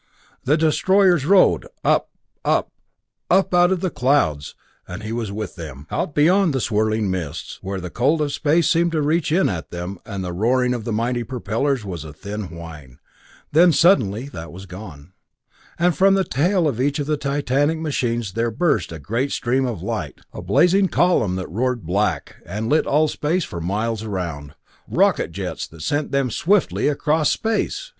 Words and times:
The 0.45 0.57
destroyers 0.57 1.27
rode 1.27 1.67
up, 1.83 2.09
up, 2.43 2.71
up 3.29 3.53
out 3.53 3.71
of 3.71 3.81
the 3.81 3.91
clouds 3.91 4.55
and 4.87 5.03
he 5.03 5.11
was 5.11 5.31
with 5.31 5.55
them. 5.57 5.85
Out 5.91 6.15
beyond 6.15 6.55
the 6.55 6.59
swirling 6.59 7.11
mists, 7.11 7.59
where 7.61 7.79
the 7.79 7.91
cold 7.91 8.19
of 8.21 8.31
space 8.33 8.67
seemed 8.67 8.93
to 8.93 9.01
reach 9.03 9.31
in 9.31 9.47
at 9.47 9.69
them, 9.69 9.99
and 10.03 10.23
the 10.23 10.33
roaring 10.33 10.73
of 10.73 10.85
the 10.85 10.91
mighty 10.91 11.23
propellers 11.23 11.85
was 11.85 12.03
a 12.03 12.11
thin 12.11 12.49
whine 12.49 12.97
then 13.51 13.71
suddenly 13.71 14.27
that 14.29 14.51
was 14.51 14.65
gone, 14.65 15.13
and 15.77 15.95
from 15.95 16.15
the 16.15 16.23
tail 16.23 16.67
of 16.67 16.81
each 16.81 16.97
of 16.97 17.05
the 17.05 17.15
titanic 17.15 17.77
machines 17.77 18.33
there 18.33 18.49
burst 18.49 18.91
a 18.91 18.97
great 18.97 19.31
stream 19.31 19.67
of 19.67 19.83
light, 19.83 20.21
a 20.33 20.41
blazing 20.41 20.87
column 20.87 21.35
that 21.35 21.47
roared 21.47 21.85
back, 21.85 22.37
and 22.43 22.69
lit 22.71 22.87
all 22.87 23.07
space 23.07 23.43
for 23.43 23.61
miles 23.61 24.01
around 24.01 24.55
rocket 24.87 25.31
jets 25.31 25.67
that 25.67 25.83
sent 25.83 26.11
them 26.11 26.31
swiftly 26.31 26.87
across 26.87 27.31
space! 27.31 27.89